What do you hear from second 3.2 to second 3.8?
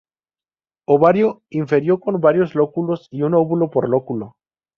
un óvulo